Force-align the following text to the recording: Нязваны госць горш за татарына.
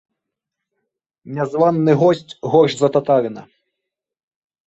Нязваны 1.39 1.91
госць 2.03 2.33
горш 2.55 2.73
за 2.79 2.87
татарына. 2.97 3.41